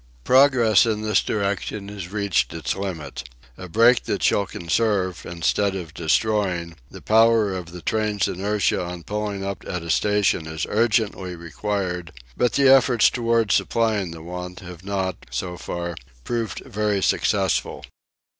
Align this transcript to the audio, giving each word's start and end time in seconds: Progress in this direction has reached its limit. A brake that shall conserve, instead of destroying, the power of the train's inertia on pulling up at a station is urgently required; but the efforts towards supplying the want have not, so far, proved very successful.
Progress 0.23 0.87
in 0.87 1.03
this 1.03 1.21
direction 1.21 1.87
has 1.87 2.11
reached 2.11 2.55
its 2.55 2.75
limit. 2.75 3.29
A 3.55 3.69
brake 3.69 4.05
that 4.05 4.23
shall 4.23 4.47
conserve, 4.47 5.27
instead 5.27 5.75
of 5.75 5.93
destroying, 5.93 6.75
the 6.89 7.03
power 7.03 7.53
of 7.55 7.71
the 7.71 7.83
train's 7.83 8.27
inertia 8.27 8.83
on 8.83 9.03
pulling 9.03 9.45
up 9.45 9.63
at 9.67 9.83
a 9.83 9.91
station 9.91 10.47
is 10.47 10.65
urgently 10.67 11.35
required; 11.35 12.13
but 12.35 12.53
the 12.53 12.67
efforts 12.67 13.11
towards 13.11 13.53
supplying 13.53 14.09
the 14.09 14.23
want 14.23 14.61
have 14.61 14.83
not, 14.83 15.23
so 15.29 15.55
far, 15.55 15.93
proved 16.23 16.63
very 16.65 17.03
successful. 17.03 17.85